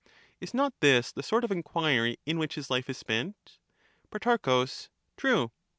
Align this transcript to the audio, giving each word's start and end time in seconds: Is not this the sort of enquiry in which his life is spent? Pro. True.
Is 0.39 0.51
not 0.55 0.73
this 0.79 1.11
the 1.11 1.21
sort 1.21 1.43
of 1.43 1.51
enquiry 1.51 2.17
in 2.25 2.39
which 2.39 2.55
his 2.55 2.71
life 2.71 2.89
is 2.89 2.97
spent? 2.97 3.59
Pro. 4.09 4.65
True. 5.15 5.51